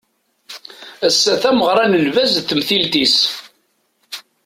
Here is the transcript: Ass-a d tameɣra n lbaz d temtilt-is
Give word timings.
Ass-a 1.07 1.33
d 1.35 1.39
tameɣra 1.41 1.85
n 1.85 1.99
lbaz 2.05 2.31
d 2.37 2.41
temtilt-is 2.47 3.17